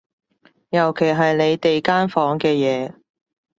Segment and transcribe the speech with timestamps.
[0.71, 2.95] 尤其係你哋間房嘅嘢